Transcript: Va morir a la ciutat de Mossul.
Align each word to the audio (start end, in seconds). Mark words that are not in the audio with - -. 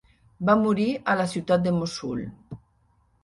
Va 0.49 0.53
morir 0.61 0.87
a 1.13 1.15
la 1.19 1.27
ciutat 1.33 1.63
de 1.67 1.73
Mossul. 1.75 2.23